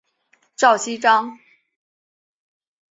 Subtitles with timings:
[0.55, 1.37] 赵锡章。